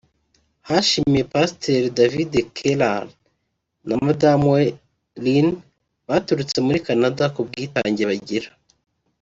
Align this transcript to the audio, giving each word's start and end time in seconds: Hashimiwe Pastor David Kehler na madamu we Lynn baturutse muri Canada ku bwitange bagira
Hashimiwe 0.67 1.23
Pastor 1.33 1.81
David 1.97 2.31
Kehler 2.55 3.03
na 3.87 3.95
madamu 4.05 4.45
we 4.55 4.63
Lynn 5.23 5.47
baturutse 6.07 6.57
muri 6.67 6.79
Canada 6.87 7.23
ku 7.33 7.39
bwitange 7.47 8.03
bagira 8.09 8.49